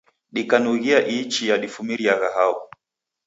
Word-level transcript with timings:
Dikanughia 0.35 1.05
ihi 1.07 1.25
chia 1.29 1.57
difumiriagha 1.57 2.29
hao? 2.35 2.69